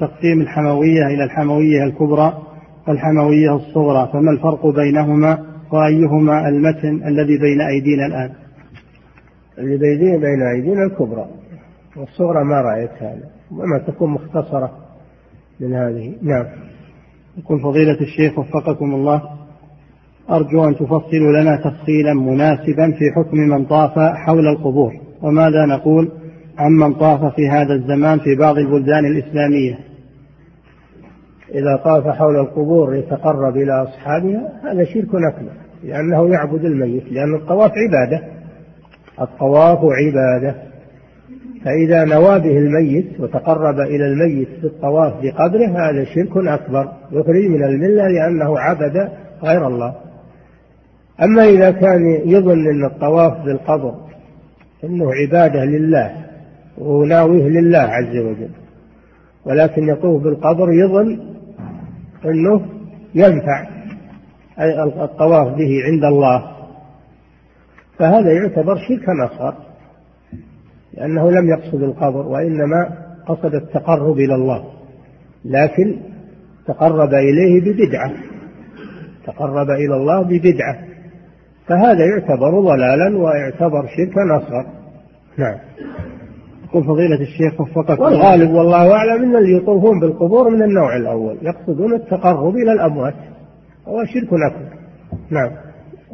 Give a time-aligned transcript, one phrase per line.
[0.00, 2.42] تقسيم الحموية إلى الحموية الكبرى
[2.88, 5.38] والحموية الصغرى فما الفرق بينهما
[5.72, 8.30] وأيهما المتن الذي بين أيدينا الآن؟
[9.58, 11.26] اللي بين بين أيدينا الكبرى
[11.96, 14.70] والصغرى ما رأيت هذا وما تكون مختصرة
[15.60, 16.14] من هذه.
[16.22, 16.46] نعم.
[17.38, 19.22] يقول فضيلة الشيخ وفقكم الله
[20.30, 24.92] أرجو أن تفصلوا لنا تفصيلا مناسبا في حكم من طاف حول القبور
[25.22, 26.12] وماذا نقول؟
[26.58, 29.78] عمن طاف في هذا الزمان في بعض البلدان الإسلامية.
[31.54, 35.52] إذا طاف حول القبور يتقرب إلى أصحابها هذا شرك أكبر
[35.84, 38.22] لأنه يعبد الميت لأن الطواف عبادة.
[39.20, 40.54] الطواف عبادة.
[41.64, 47.64] فإذا نوى به الميت وتقرب إلى الميت في الطواف بقدره هذا شرك أكبر يخرج من
[47.64, 49.08] الملة لأنه عبد
[49.42, 49.94] غير الله.
[51.22, 53.94] أما إذا كان يظن أن الطواف بالقبر
[54.84, 56.25] أنه عبادة لله
[56.78, 58.50] وناويه لله عز وجل.
[59.44, 61.20] ولكن يطوف بالقبر يظن
[62.24, 62.66] أنه
[63.14, 63.68] ينفع
[65.04, 66.56] الطواف به عند الله.
[67.98, 69.54] فهذا يعتبر شركا أصغر
[70.94, 74.64] لأنه لم يقصد القبر وإنما قصد التقرب إلى الله.
[75.44, 75.96] لكن
[76.66, 78.12] تقرب إليه ببدعة
[79.26, 80.78] تقرب إلى الله ببدعة.
[81.66, 84.66] فهذا يعتبر ضلالا ويعتبر شركا أصغر
[85.38, 85.58] نعم.
[86.66, 91.94] يقول فضيلة الشيخ وفقك والغالب والله أعلم أن اللي يطوفون بالقبور من النوع الأول يقصدون
[91.94, 93.14] التقرب إلى الأموات
[93.88, 94.76] هو شرك أكبر.
[95.30, 95.50] نعم.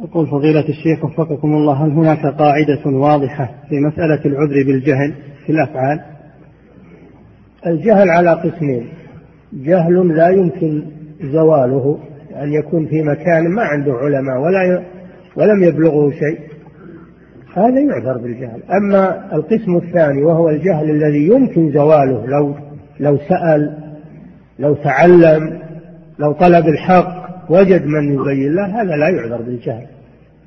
[0.03, 5.13] يقول فضيلة الشيخ وفقكم الله هل هناك قاعدة واضحة في مسألة العذر بالجهل
[5.45, 5.99] في الأفعال؟
[7.67, 8.87] الجهل على قسمين.
[9.53, 10.83] جهل لا يمكن
[11.21, 11.99] زواله
[12.35, 14.83] أن يكون في مكان ما عنده علماء ولا
[15.37, 16.52] ولم يبلغه شيء.
[17.53, 18.63] هذا يعذر بالجهل.
[18.71, 22.55] أما القسم الثاني وهو الجهل الذي يمكن زواله لو
[22.99, 23.77] لو سأل
[24.59, 25.59] لو تعلم
[26.19, 29.85] لو طلب الحق وجد من يبين له هذا لا يعذر بالجهل.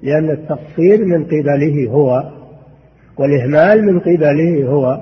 [0.02, 2.30] لأن التقصير من قبله هو
[3.18, 5.00] والإهمال من قبله هو.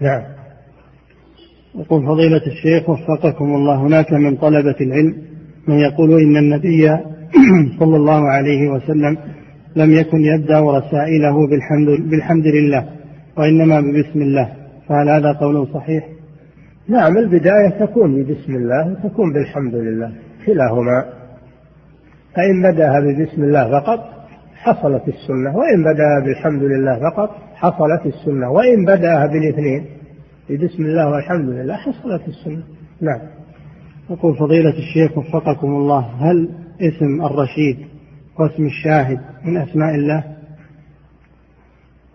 [0.00, 0.22] نعم.
[1.74, 5.16] يقول فضيلة الشيخ وفقكم الله هناك من طلبة العلم
[5.68, 6.88] من يقول إن النبي
[7.80, 9.18] صلى الله عليه وسلم
[9.76, 12.88] لم يكن يبدأ رسائله بالحمد, بالحمد لله
[13.36, 14.52] وإنما ببسم الله.
[14.88, 16.08] فهل هذا قول صحيح؟
[16.88, 20.12] نعم البداية تكون ببسم الله وتكون بالحمد لله
[20.46, 21.04] كلاهما.
[22.36, 24.00] فإن بدأها ببسم الله فقط
[24.54, 29.84] حصلت السنة وإن بدأها بالحمد لله فقط حصلت السنة وإن بدأها بالاثنين
[30.50, 32.62] ببسم الله والحمد لله حصلت السنة.
[33.00, 33.20] نعم.
[34.10, 36.48] يقول فضيلة الشيخ وفقكم الله هل
[36.80, 37.76] اسم الرشيد
[38.38, 40.24] واسم الشاهد من أسماء الله.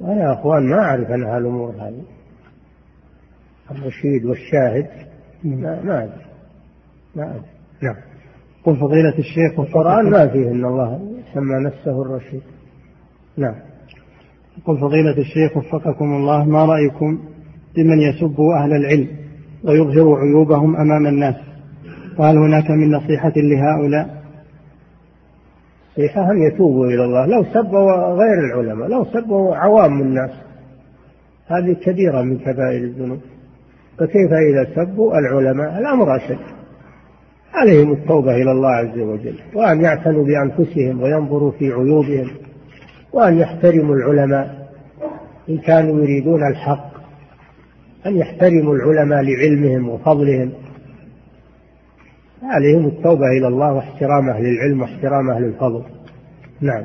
[0.01, 2.03] ويا أخوان ما أعرف أن هالأمور هذه.
[3.71, 4.87] الرشيد والشاهد
[5.43, 6.25] ما ما أدري.
[7.15, 7.45] ما أدري.
[7.81, 7.95] نعم.
[8.63, 12.41] قل فضيلة الشيخ القرآن ما فيه أن الله سمى نفسه الرشيد.
[13.37, 13.55] نعم.
[14.65, 17.19] قل فضيلة الشيخ وفقكم الله ما رأيكم
[17.75, 19.07] بمن يسب أهل العلم
[19.63, 21.35] ويظهر عيوبهم أمام الناس؟
[22.17, 24.14] وهل هناك من نصيحة لهؤلاء؟
[25.95, 30.31] نصيحة أن يتوبوا إلى الله؟ لو سبوا غير العلماء لو سبوا عوام الناس.
[31.47, 33.19] هذه كبيرة من كبائر الذنوب.
[33.97, 36.39] فكيف إذا سبوا العلماء؟ الأمر أشد.
[37.53, 42.27] عليهم التوبة إلى الله عز وجل وأن يعتنوا بأنفسهم وينظروا في عيوبهم
[43.13, 44.69] وأن يحترموا العلماء.
[45.49, 46.91] إن كانوا يريدون الحق
[48.05, 50.51] أن يحترموا العلماء لعلمهم وفضلهم.
[52.43, 55.83] عليهم التوبة إلى الله واحترام أهل العلم واحترام أهل الفضل
[56.61, 56.83] نعم.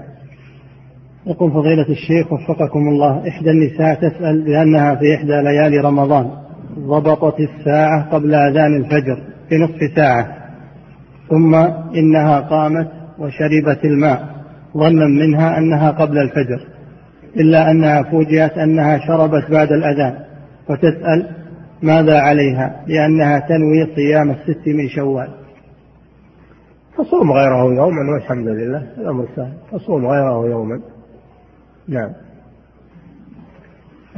[1.27, 6.31] يقول فضيلة الشيخ وفقكم الله إحدى النساء تسأل لأنها في إحدى ليالي رمضان
[6.79, 10.37] ضبطت الساعة قبل أذان الفجر بنصف ساعة
[11.31, 11.55] ثم
[11.95, 14.27] إنها قامت وشربت الماء
[14.77, 16.67] ظنا منها أنها قبل الفجر
[17.37, 20.15] إلا أنها فوجئت أنها شربت بعد الأذان
[20.71, 21.27] وتسأل
[21.83, 25.29] ماذا عليها؟ لأنها تنوي صيام الست من شوال.
[27.05, 29.53] تصوم غيره يوما والحمد لله الأمر سهل.
[29.73, 30.81] تصوم غيره يوما.
[31.89, 32.13] نعم.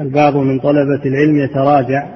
[0.01, 2.07] البعض من طلبة العلم يتراجع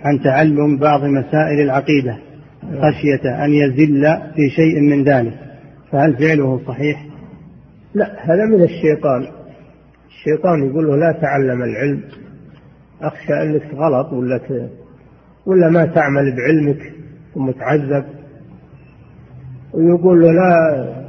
[0.00, 2.18] عن تعلم بعض مسائل العقيدة
[2.62, 4.02] خشية أن يزل
[4.34, 5.38] في شيء من ذلك.
[5.92, 7.06] فهل فعله صحيح؟
[7.94, 9.26] لا هذا من الشيطان.
[10.08, 12.02] الشيطان يقول له لا تعلم العلم.
[13.02, 14.40] أخشى أنك غلط ولا
[15.46, 16.92] ولا ما تعمل بعلمك
[17.34, 18.04] ثم تعذب
[19.74, 21.06] ويقول له لا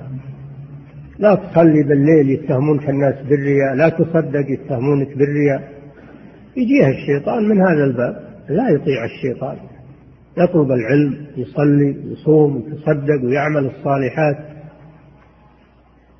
[1.19, 5.71] لا تصلي بالليل يتهمونك الناس بالرياء لا تصدق يتهمونك بالرياء.
[6.57, 8.15] يجيها الشيطان من هذا الباب
[8.49, 9.57] لا يطيع الشيطان.
[10.37, 14.37] يطلب العلم يصلي يصوم يتصدق ويعمل الصالحات.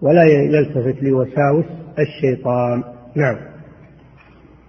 [0.01, 1.65] ولا يلتفت لوساوس
[1.99, 2.83] الشيطان.
[3.15, 3.37] نعم.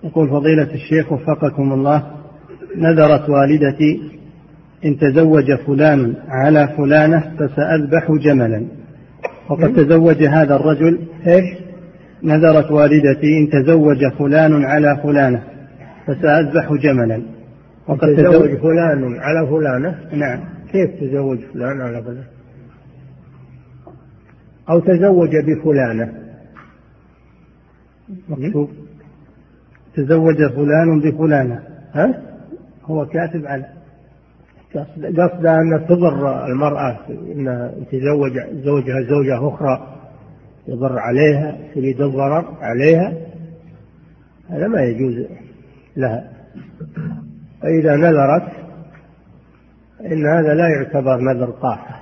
[0.05, 2.06] يقول فضيلة الشيخ وفقكم الله
[2.76, 4.18] نذرت والدتي
[4.85, 8.67] إن تزوج فلان على فلانة فسأذبح جملا.
[9.49, 11.45] وقد تزوج هذا الرجل إيش؟
[12.23, 15.43] نذرت والدتي إن تزوج فلان على فلانة
[16.07, 17.23] فسأذبح جملا.
[17.89, 20.41] وقد تزوج فلان على فلانة؟ نعم.
[20.73, 22.25] كيف تزوج فلان على فلان
[24.71, 26.13] أو تزوج بفلانة.
[28.29, 28.71] مكتوب.
[29.95, 31.63] تزوج فلان بفلانة.
[31.93, 32.23] ها؟
[32.85, 33.78] هو كاتب على
[34.75, 38.32] قصد أن تضر المرأة أن تزوج
[38.65, 39.99] زوجها زوجة أخرى
[40.69, 43.12] يضر عليها تريد الضرر عليها
[44.49, 45.26] هذا ما يجوز
[45.97, 46.31] لها.
[47.62, 48.53] فإذا نذرت
[50.00, 52.00] إن هذا لا يعتبر نذر طاعة.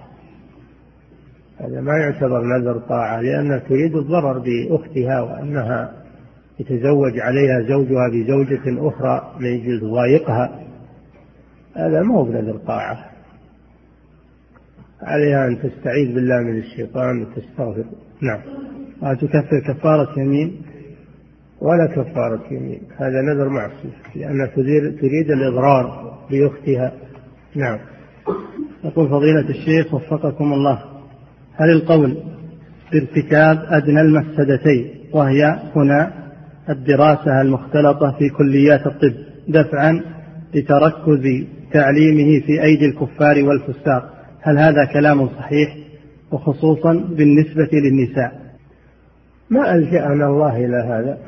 [1.58, 5.92] هذا ما يعتبر نذر طاعة لأنها تريد الضرر بأختها وأنها
[6.60, 10.60] يتزوج عليها زوجها بزوجة أخرى من ضايقها.
[11.76, 13.10] هذا ما هو بنذر طاعة
[15.02, 17.84] عليها أن تستعيذ بالله من الشيطان وتستغفر.
[18.22, 18.40] نعم.
[19.02, 20.62] وتكفر كفارة يمين
[21.60, 22.82] ولا كفارة يمين.
[22.96, 24.46] هذا نذر معصية لأنها
[25.00, 26.92] تريد الإضرار بأختها.
[27.54, 27.78] نعم.
[28.84, 30.82] يقول فضيلة الشيخ وفقكم الله
[31.54, 32.16] هل القول
[32.92, 36.12] بارتكاب أدنى المفسدتين وهي هنا
[36.68, 39.14] الدراسة المختلطة في كليات الطب
[39.48, 40.02] دفعا
[40.54, 44.14] لتركز تعليمه في أيدي الكفار والفساق.
[44.40, 45.76] هل هذا كلام صحيح؟
[46.32, 48.46] وخصوصا بالنسبة للنساء.
[49.50, 51.18] ما ألجأنا الله إلى هذا.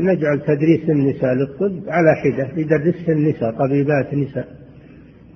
[0.00, 4.48] نجعل تدريس النساء للطب على حدة يدرس النساء طبيبات نساء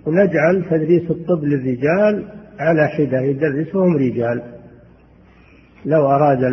[0.07, 2.25] ونجعل تدريس الطب للرجال
[2.59, 4.43] على حدة يدرسهم رجال.
[5.87, 6.45] لو أراد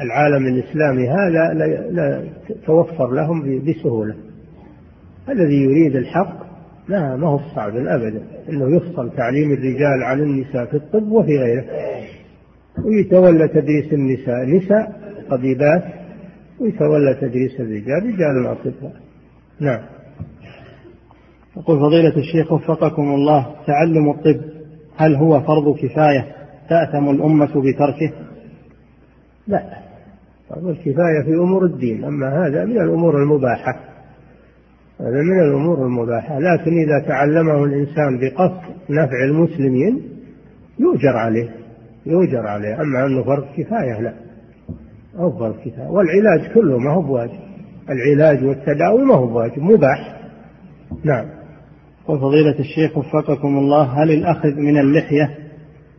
[0.00, 1.54] العالم الإسلامي هذا
[1.90, 2.24] لا
[2.66, 4.14] توفر لهم بسهولة.
[5.28, 6.42] الذي يريد الحق
[6.88, 11.64] لا ما هو صعب أبدا أنه يفصل تعليم الرجال عن النساء في الطب وفي غيره.
[12.84, 15.84] ويتولى تدريس النساء نساء طبيبات
[16.60, 18.92] ويتولى تدريس الرجال رجال أطباء.
[19.60, 19.80] نعم.
[21.56, 24.40] يقول فضيلة الشيخ وفقكم الله تعلم الطب
[24.96, 26.26] هل هو فرض كفاية
[26.68, 28.12] تأثم الأمة بتركه؟
[29.46, 29.62] لا.
[30.48, 33.91] فرض الكفاية في أمور الدين أما هذا من الأمور المباحة.
[35.00, 36.38] هذا من الأمور المباحة.
[36.38, 40.02] لكن إذا تعلمه الإنسان بقصد نفع المسلمين
[40.78, 41.50] يؤجر عليه
[42.06, 42.80] يؤجر عليه.
[42.80, 44.14] أما أنه فرض كفاية لا.
[45.18, 45.88] أو فرض كفاية.
[45.88, 47.40] والعلاج كله ما هو بواجب.
[47.90, 50.20] العلاج والتداوي ما هو بواجب مباح.
[51.04, 51.26] نعم.
[52.08, 55.30] وفضيلة الشيخ وفقكم الله هل الأخذ من اللحية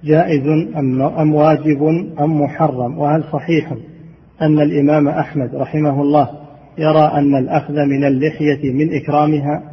[0.04, 0.48] جائز
[0.78, 1.84] أم, أم واجب
[2.20, 3.74] أم محرم؟ وهل صحيح
[4.42, 6.43] أن الإمام أحمد رحمه الله
[6.78, 9.64] يرى أن الأخذ من اللحية من إكرامها.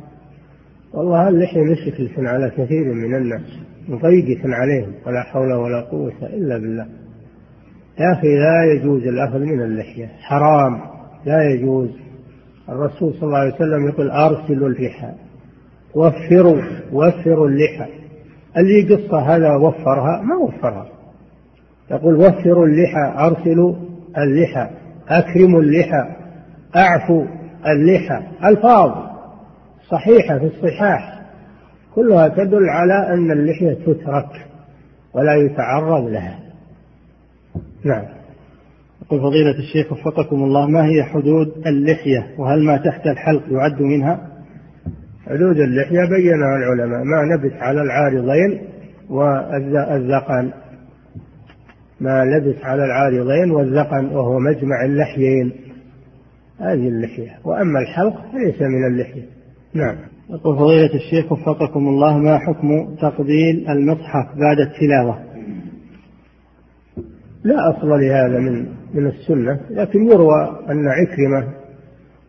[0.95, 3.43] والله اللحية مشكلة على كثير من الناس
[3.89, 6.87] مضيقة عليهم ولا حول ولا قوة إلا بالله.
[8.01, 10.81] يا أخي لا يجوز الأخذ من اللحية حرام.
[11.27, 11.89] لا يجوز.
[12.69, 15.13] الرسول صلى الله عليه وسلم يقول أرسلوا اللحى
[15.95, 16.63] وفروا
[16.93, 17.87] وفروا اللحى.
[18.57, 20.89] اللي قصة هذا وفرها ما وفرها.
[21.91, 23.75] يقول وفروا اللحى أرسلوا
[24.19, 24.71] اللحى
[25.09, 26.20] أكرموا اللحى.
[26.77, 27.27] أعفوا
[27.67, 29.11] اللحى ألفاظ
[29.91, 31.21] صحيحة في الصحاح.
[31.95, 34.47] كلها تدل على أن اللحية تترك
[35.15, 36.39] ولا يتعرض لها.
[37.85, 38.05] نعم.
[39.03, 44.21] يقول فضيلة الشيخ وفقكم الله ما هي حدود اللحية؟ وهل ما تحت الحلق يعد منها؟
[45.27, 47.05] حدود اللحية بينها العلماء.
[47.05, 48.61] ما لبس على العارضين
[49.11, 50.53] والذقن
[52.01, 55.70] ما لبس على العارضين والذقن وهو مجمع اللحيين.
[56.61, 57.39] هذه اللحية.
[57.45, 59.27] وأما الحلق فليس من اللحية.
[59.75, 59.97] نعم.
[60.31, 65.19] يقول فضيلة الشيخ وفقكم الله ما حكم تقبيل المصحف بعد التلاوة؟
[67.45, 71.53] لا أصل لهذا من من السنة لكن يروى أن عكرمة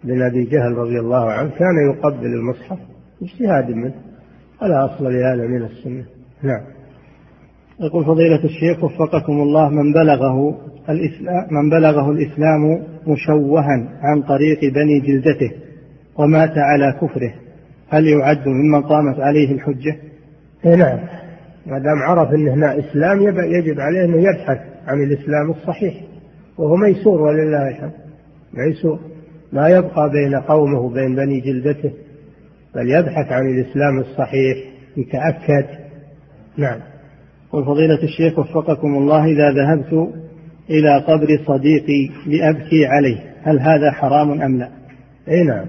[0.03, 2.79] بن أبي جهل رضي الله عنه كان يقبل المصحف
[3.21, 3.93] اجتهاد منه.
[4.61, 6.05] ولا أصل لهذا من السنة.
[6.43, 6.61] نعم.
[7.81, 10.57] يقول فضيلة الشيخ وفقكم الله من بلغه
[10.89, 15.51] الإسلام من بلغه الإسلام مشوها عن طريق بني جلدته
[16.17, 17.33] ومات على كفره
[17.89, 19.97] هل يعد ممن قامت عليه الحجة؟
[20.65, 20.99] إيه نعم.
[21.65, 23.21] ما دام عرف أن هنا إسلام
[23.51, 24.57] يجب عليه أنه يبحث
[24.87, 25.93] عن الإسلام الصحيح
[26.57, 27.91] وهو ميسور ولله الحمد.
[28.53, 28.99] ميسور.
[29.53, 31.91] ما يبقى بين قومه وبين بني جلدته
[32.75, 34.57] بل يبحث عن الإسلام الصحيح
[34.97, 35.65] يتأكد.
[36.57, 36.79] نعم.
[37.53, 40.09] وفضيلة الشيخ وفقكم الله إذا ذهبت
[40.69, 44.69] إلى قبر صديقي لأبكي عليه هل هذا حرام أم لا؟
[45.27, 45.65] أي نعم.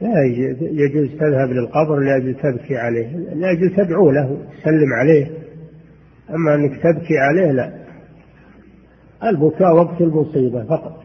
[0.00, 0.12] لا
[0.60, 5.30] يجوز تذهب للقبر لأجل تبكي عليه لأجل تدعو له تسلم عليه.
[6.30, 7.72] أما أنك تبكي عليه لا.
[9.24, 11.02] البكاء وقت المصيبة فقط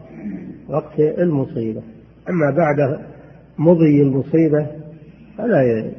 [0.68, 1.82] وقت المصيبة.
[2.30, 3.00] أما بعد
[3.58, 4.66] مضي المصيبة
[5.38, 5.90] فلا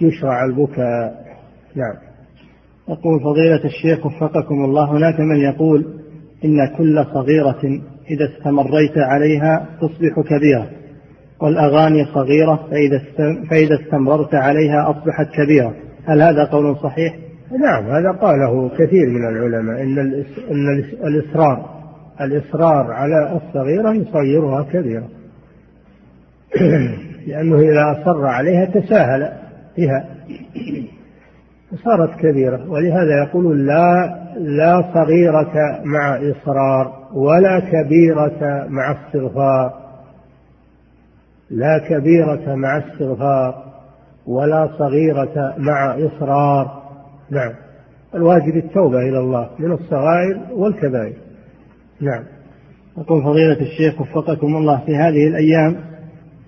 [0.00, 1.24] يشرع البكاء.
[1.74, 2.13] نعم.
[2.88, 5.86] يقول فضيلة الشيخ وفقكم الله هناك من يقول
[6.44, 10.70] إن كل صغيرة إذا استمريت عليها تصبح كبيرة
[11.40, 13.02] والأغاني صغيرة فإذا
[13.50, 15.74] فإذا استمررت عليها أصبحت كبيرة.
[16.06, 17.16] هل هذا قول صحيح؟
[17.60, 19.98] نعم هذا قاله كثير من العلماء إن
[20.50, 21.74] إن الإصرار
[22.20, 25.08] الإصرار على الصغيرة يصيرها كبيرة.
[27.26, 29.32] لأنه إذا أصر عليها تساهل
[29.78, 30.08] بها.
[31.76, 39.72] صارت كبيرة ولهذا يقول لا لا صغيرة مع إصرار ولا كبيرة مع استغفار.
[41.50, 43.64] لا كبيرة مع استغفار
[44.26, 46.82] ولا صغيرة مع إصرار.
[47.30, 47.52] نعم.
[48.14, 51.16] الواجب التوبة إلى الله من الصغائر والكبائر.
[52.00, 52.24] نعم.
[52.98, 55.76] يقول فضيلة الشيخ وفقكم الله في هذه الأيام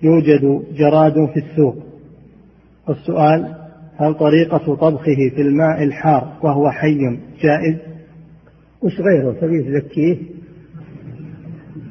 [0.03, 1.75] يوجد جراد في السوق.
[2.87, 3.66] والسؤال
[3.97, 7.77] هل طريقة طبخه في الماء الحار وهو حي جائز؟
[8.81, 10.17] وش غيره تبي تزكيه؟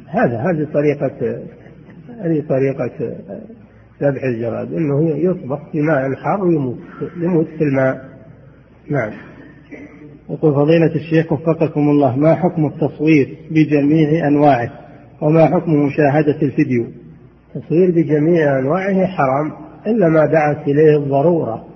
[0.07, 1.41] هذا هذه طريقة
[2.21, 3.17] هذه طريقة
[4.03, 6.79] ذبح الجراد إنه يطبخ في ماء حار ويموت
[7.17, 8.05] يموت في الماء.
[8.91, 9.13] نعم.
[10.31, 14.71] يقول فضيلة الشيخ وفقكم الله ما حكم التصوير بجميع أنواعه؟
[15.21, 16.87] وما حكم مشاهدة الفيديو؟
[17.57, 19.53] التصوير بجميع أنواعه حرام
[19.87, 21.76] إلا ما دعت إليه الضرورة.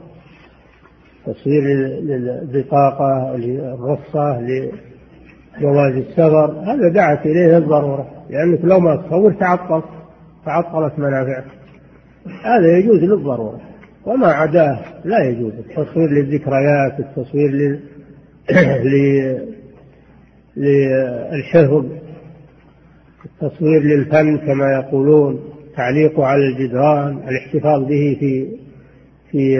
[1.26, 1.62] تصوير
[2.00, 6.50] للبطاقة للرخصة لجواز السفر.
[6.50, 9.84] هذا دعت إليه الضرورة لأنك لو ما تصور تعطلت
[10.46, 11.44] تعطلت منافعك.
[12.44, 13.60] هذا يجوز للضرورة
[14.06, 15.52] وما عداه لا يجوز.
[15.52, 17.80] التصوير للذكريات التصوير لل...
[20.56, 21.86] للحفظ
[23.24, 25.40] التصوير للفن كما يقولون
[25.76, 28.46] تعليقه على الجدران الاحتفاظ به في
[29.30, 29.56] في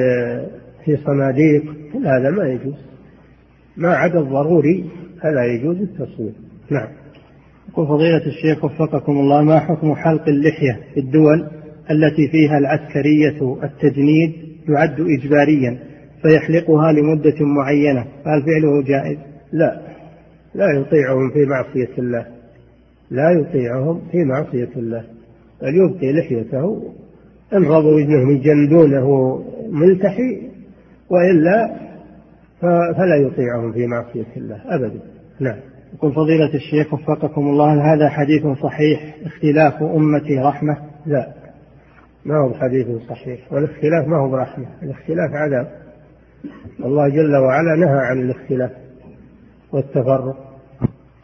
[0.84, 2.74] في صناديق كل هذا ما يجوز.
[3.76, 4.84] ما عدا الضروري
[5.22, 6.32] فلا يجوز التصوير.
[6.70, 6.88] نعم.
[7.68, 11.48] يقول فضيلة الشيخ وفقكم الله ما حكم حلق اللحية في الدول
[11.90, 14.32] التي فيها العسكرية التجنيد
[14.68, 15.78] يعد إجباريا
[16.22, 19.18] فيحلقها لمدة معينة؟ فهل فعله جائز؟
[19.52, 19.80] لا.
[20.54, 22.26] لا يطيعهم في معصية الله.
[23.10, 25.04] لا يطيعهم في معصية الله.
[25.62, 26.92] بل يبقي لحيته.
[27.52, 29.38] إن رضوا إنهم يجندونه
[29.70, 30.49] ملتحي
[31.10, 31.76] وإلا
[32.96, 35.00] فلا يطيعهم في معصية الله أبدا.
[35.40, 35.56] نعم.
[35.94, 40.76] يقول فضيلة الشيخ وفقكم الله هل هذا حديث صحيح؟ اختلاف أمتي رحمة؟
[41.06, 41.32] لا.
[42.24, 43.52] ما هو حديث صحيح.
[43.52, 44.66] والاختلاف ما هو برحمة.
[44.82, 45.70] الاختلاف عذاب.
[46.84, 48.70] الله جل وعلا نهى عن الاختلاف
[49.72, 50.36] والتفرق.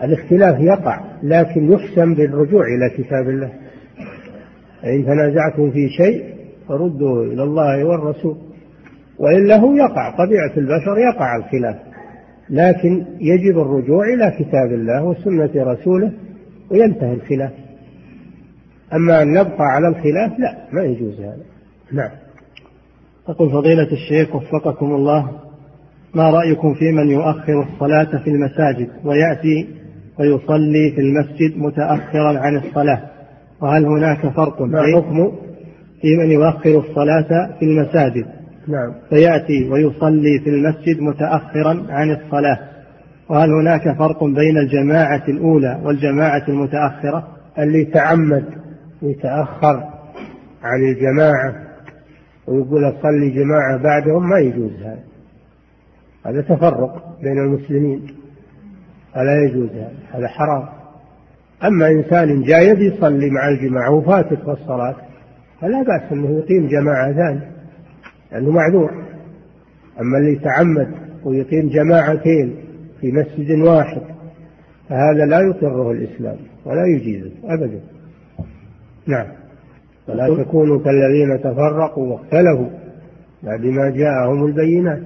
[0.02, 3.52] الاختلاف يقع لكن يحسن بالرجوع إلى كتاب الله.
[4.82, 6.34] فإن تنازعتم في شيء
[6.68, 8.45] فردوا إلى الله والرسول.
[9.18, 11.76] وإلا هو يقع طبيعة البشر يقع الخلاف.
[12.50, 16.12] لكن يجب الرجوع إلى كتاب الله وسنة رسوله
[16.70, 17.52] وينتهي الخلاف.
[18.94, 21.44] أما أن نبقى على الخلاف لا ما يجوز هذا.
[21.92, 22.10] نعم.
[23.26, 25.30] تقول فضيلة الشيخ وفقكم الله
[26.14, 29.68] ما رأيكم في من يؤخر الصلاة في المساجد ويأتي
[30.18, 33.02] ويصلي في المسجد متأخرا عن الصلاة؟
[33.60, 35.32] وهل هناك فرق ما حكم؟
[36.00, 38.26] في من يؤخر الصلاة في المساجد
[38.68, 38.92] نعم.
[39.10, 42.58] فيأتي ويصلي في المسجد متأخرا عن الصلاة.
[43.28, 48.44] وهل هناك فرق بين الجماعة الأولى والجماعة المتأخرة؟ اللي تعمد
[49.02, 49.76] يتأخر
[50.62, 51.54] عن الجماعة
[52.46, 55.04] ويقول أصلي جماعة بعدهم ما يجوز هذا.
[56.26, 58.06] هذا تفرق بين المسلمين.
[59.14, 60.68] فلا يجوز هذا هذا حرام.
[61.64, 64.96] أما إنسان جاي يصلي مع الجماعة وفاتت الصلاة
[65.60, 67.55] فلا بأس أنه يقيم جماعة ثانية.
[68.32, 68.90] لأنه معذور.
[70.00, 72.56] أما اللي يتعمد ويقيم جماعتين
[73.00, 74.02] في مسجد واحد
[74.88, 77.80] فهذا لا يقره الإسلام ولا يجيزه أبدا.
[79.06, 79.26] نعم.
[80.08, 82.68] ولا تكونوا كالذين تفرقوا واختلفوا
[83.42, 85.02] بعد ما جاءهم البينات.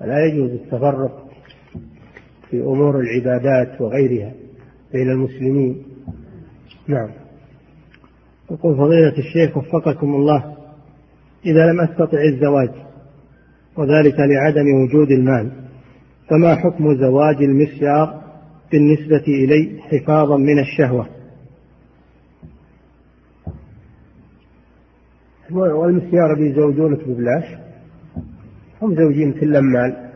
[0.00, 1.28] فلا يجوز التفرق
[2.50, 4.32] في أمور العبادات وغيرها
[4.92, 5.82] بين المسلمين.
[6.88, 7.10] نعم.
[8.50, 10.61] يقول فضيلة الشيخ وفقكم الله.
[11.46, 12.70] إذا لم أستطع الزواج
[13.76, 15.52] وذلك لعدم وجود المال.
[16.30, 18.22] فما حكم زواج المسيار
[18.72, 21.06] بالنسبة إلي حفاظا من الشهوة؟
[25.50, 27.44] والمسيار بيزوجونك ببلاش.
[28.82, 30.10] هم زوجين كل مال.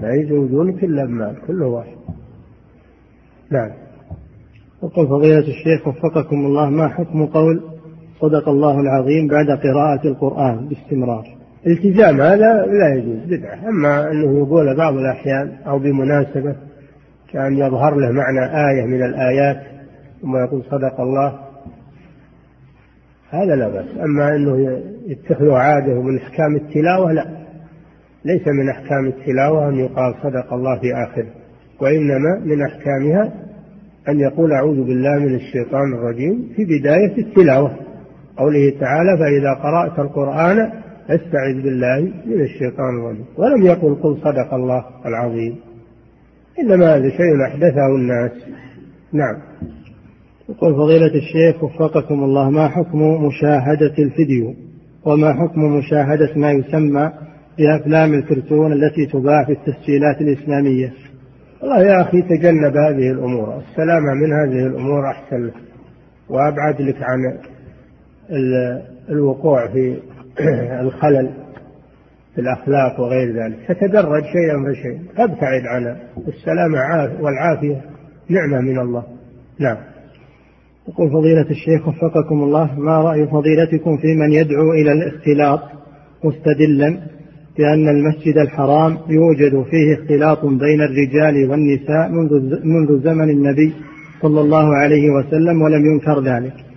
[0.00, 1.96] لا يزوجونك إلا بمال كله واحد.
[3.50, 3.70] نعم.
[4.82, 7.79] وقل فضيلة الشيخ وفقكم الله ما حكم قول
[8.20, 11.24] صدق الله العظيم بعد قراءة القرآن باستمرار.
[11.66, 13.68] التزام هذا لا يجوز بدعة.
[13.68, 16.56] أما أنه يقول بعض الأحيان أو بمناسبة
[17.32, 19.62] كأن يظهر له معنى آية من الآيات
[20.22, 21.38] ثم يقول صدق الله
[23.30, 23.98] هذا لا بأس.
[24.04, 27.26] أما أنه يتخذه عادة ومن أحكام التلاوة لا.
[28.24, 31.30] ليس من أحكام التلاوة أن يقال صدق الله في آخره
[31.80, 33.32] وإنما من أحكامها
[34.08, 37.89] أن يقول أعوذ بالله من الشيطان الرجيم في بداية التلاوة.
[38.40, 40.58] قوله تعالى فإذا قرأت القرآن
[41.08, 45.56] استعذ بالله من الشيطان الرجيم ولم يقل قل صدق الله العظيم.
[46.60, 48.32] إنما هذا شيء أحدثه الناس.
[49.12, 49.36] نعم.
[50.48, 54.54] يقول فضيلة الشيخ وفقكم الله ما حكم مشاهدة الفيديو؟
[55.04, 57.12] وما حكم مشاهدة ما يسمى
[57.58, 60.92] بأفلام الكرتون التي تباع في التسجيلات الإسلامية؟
[61.62, 65.46] والله يا أخي تجنب هذه الأمور السلامة من هذه الأمور أحسن.
[65.46, 65.54] لك
[66.28, 67.38] وأبعد لك عن
[69.10, 69.96] الوقوع في
[70.80, 71.30] الخلل
[72.34, 73.56] في الأخلاق وغير ذلك.
[73.68, 75.02] تتدرج شيئا فشيئا.
[75.16, 75.96] فابتعد عنها
[76.28, 76.78] السلامة
[77.22, 77.82] والعافية.
[78.28, 79.04] نعمة من الله.
[79.58, 79.76] نعم.
[80.88, 85.60] يقول فضيلة الشيخ وفقكم الله ما رأي فضيلتكم في من يدعو إلى الاختلاط
[86.24, 87.00] مستدلا؟
[87.58, 93.74] بأن المسجد الحرام يوجد فيه اختلاط بين الرجال والنساء منذ منذ زمن النبي
[94.22, 96.69] صلى الله عليه وسلم ولم ينكر ذلك.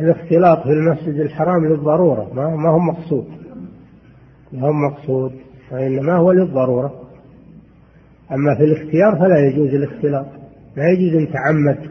[0.00, 3.26] الاختلاط في المسجد الحرام للضرورة ما هو مقصود.
[4.52, 5.32] ما هو مقصود
[5.72, 6.92] وإنما هو للضرورة.
[8.32, 10.26] أما في الاختيار فلا يجوز الاختلاط.
[10.76, 11.90] لا يجوز أن تعمد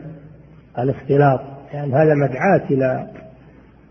[0.79, 1.41] الاختلاط
[1.73, 3.07] لأن يعني هذا مدعاة إلى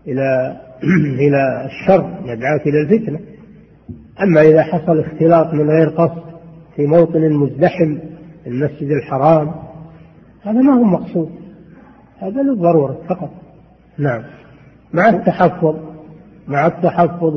[0.07, 0.57] إلى
[1.27, 3.19] إلى الشر مدعاة إلى الفتنة
[4.23, 6.23] أما إذا حصل اختلاط من غير قصد
[6.75, 7.97] في موطن مزدحم
[8.47, 9.51] المسجد الحرام
[10.41, 11.31] هذا ما هو مقصود
[12.19, 13.29] هذا للضرورة فقط
[13.97, 14.23] نعم.
[14.93, 15.75] مع التحفظ
[16.47, 17.35] مع التحفظ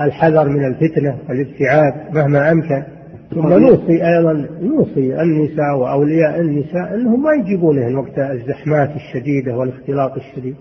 [0.00, 2.82] والحذر من الفتنة والابتعاد مهما أمكن.
[3.30, 10.56] ثم نوصي أيضا نوصي النساء وأولياء النساء أنهم ما يجيبونه وقت الزحمات الشديدة والاختلاط الشديد.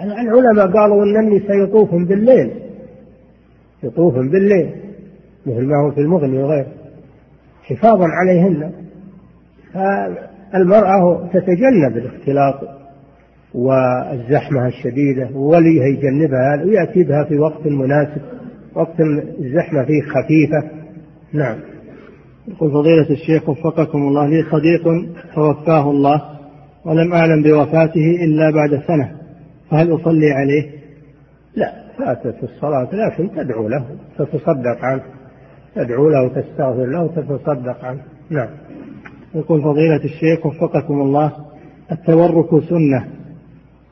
[0.00, 2.50] العلماء قالوا أن النساء يطوفن بالليل.
[3.82, 4.74] يطوفن بالليل
[5.46, 6.72] مثل ما هو في المغني وغيره.
[7.62, 8.72] حفاظا عليهن.
[9.72, 12.79] فالمرأة تتجنب الاختلاط
[13.54, 18.22] والزحمة الشديدة ووليها يجنبها ويأتي بها في وقت مناسب
[18.74, 19.00] وقت
[19.40, 20.70] الزحمة فيه خفيفة.
[21.32, 21.58] نعم.
[22.48, 24.82] يقول فضيلة الشيخ وفقكم الله لي صديق
[25.34, 26.22] توفاه الله
[26.84, 29.12] ولم أعلم بوفاته إلا بعد سنة
[29.70, 30.70] فهل أصلي عليه؟
[31.56, 33.84] لا فاتت الصلاة لكن تدعو له
[34.18, 35.02] تتصدق عنه
[35.74, 38.00] تدعو له وتستغفر له وتتصدق عنه.
[38.30, 38.48] نعم.
[39.34, 41.32] يقول فضيلة الشيخ وفقكم الله
[41.92, 43.19] التورك سنة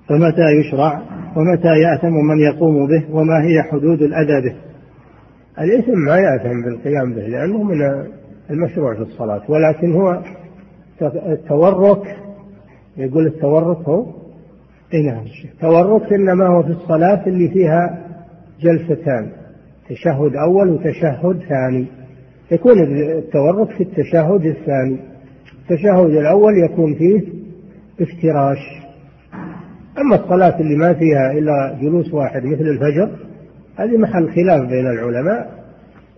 [0.09, 1.03] فمتى يشرع
[1.37, 4.57] ومتى يأثم من يقوم به وما هي حدود الأذى به.
[5.61, 8.07] الإثم ما يأثم بالقيام به لأنه من
[8.51, 10.23] المشروع في الصلاة ولكن هو
[11.03, 12.17] التورك
[12.97, 14.07] يقول التورك هو؟
[14.95, 15.25] اي نعم.
[15.45, 18.05] التورك إنما هو في الصلاة اللي فيها
[18.61, 19.31] جلستان
[19.89, 21.87] تشهد أول وتشهد ثاني.
[22.51, 22.73] يكون
[23.19, 24.99] التورك في التشهد الثاني
[25.63, 27.23] التشهد الأول يكون فيه
[28.01, 28.88] افتراش.
[30.01, 33.11] أما الصلاة اللي ما فيها إلا جلوس واحد مثل الفجر
[33.77, 35.59] هذه محل خلاف بين العلماء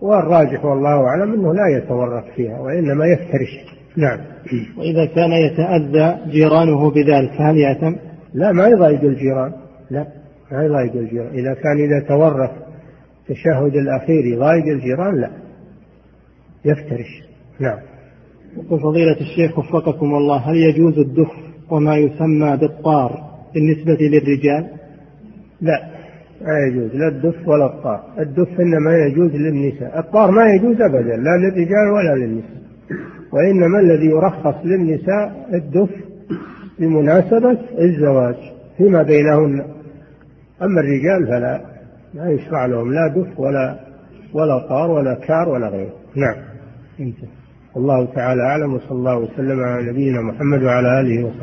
[0.01, 3.81] والراجح والله أعلم أنه لا يتورك فيها وإنما يفترش.
[3.97, 4.19] نعم.
[4.77, 7.95] وإذا كان يتأذى جيرانه بذلك فهل يأثم؟
[8.33, 9.53] لا ما يضايق الجيران.
[9.91, 10.07] لا
[10.51, 11.33] ما يضايق الجيران.
[11.33, 12.51] إذا كان إذا تورط
[13.21, 15.29] التشهد الأخير يضايق الجيران لا.
[16.65, 17.23] يفترش.
[17.59, 17.79] نعم.
[18.57, 21.31] يقول فضيلة الشيخ وفقكم الله هل يجوز الدف
[21.69, 24.67] وما يسمى بالطار؟ بالنسبة للرجال؟
[25.61, 25.91] لا
[26.41, 28.03] ما يجوز لا الدف ولا الطار.
[28.19, 29.99] الدف إنما يجوز للنساء.
[29.99, 32.61] الطار ما يجوز أبدا لا للرجال ولا للنساء.
[33.33, 35.89] وإنما الذي يرخص للنساء الدف
[36.79, 38.35] بمناسبة الزواج
[38.77, 39.65] فيما بينهن.
[40.61, 41.61] أما الرجال فلا
[42.13, 43.79] لا يشرع لهم لا دف ولا
[44.33, 45.93] ولا طار ولا كار ولا غيره.
[46.15, 46.35] نعم.
[47.77, 51.39] الله تعالى أعلم وصلى الله وسلم على نبينا محمد وعلى آله وصحبه.